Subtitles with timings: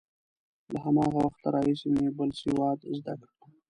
[0.71, 3.27] له هماغه وخته راهیسې مې بل سواد زده کړ.